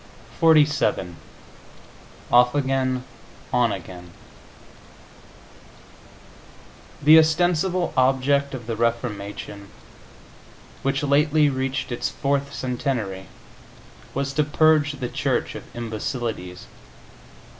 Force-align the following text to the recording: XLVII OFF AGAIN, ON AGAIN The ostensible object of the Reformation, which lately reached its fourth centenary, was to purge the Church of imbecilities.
XLVII 0.39 1.13
OFF 2.31 2.55
AGAIN, 2.55 3.03
ON 3.53 3.71
AGAIN 3.71 4.09
The 7.03 7.19
ostensible 7.19 7.93
object 7.95 8.55
of 8.55 8.65
the 8.65 8.75
Reformation, 8.75 9.67
which 10.81 11.03
lately 11.03 11.49
reached 11.51 11.91
its 11.91 12.09
fourth 12.09 12.51
centenary, 12.51 13.27
was 14.15 14.33
to 14.33 14.43
purge 14.43 14.93
the 14.93 15.07
Church 15.07 15.53
of 15.53 15.65
imbecilities. 15.75 16.65